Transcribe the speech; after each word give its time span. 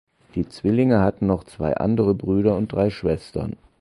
Die 0.33 0.49
Zwillinge 0.49 1.01
hatten 1.01 1.27
noch 1.27 1.43
zwei 1.43 1.77
andere 1.77 2.15
Brüder 2.15 2.57
und 2.57 2.71
drei 2.73 2.89
Schwestern. 2.89 3.55